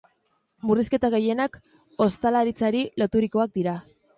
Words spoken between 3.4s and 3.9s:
dira.